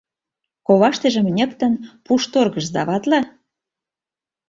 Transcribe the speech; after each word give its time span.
Коваштыжым 0.67 1.27
ньыктын, 1.37 1.73
пушторгыш 2.05 2.65
сдаватле. 2.69 3.19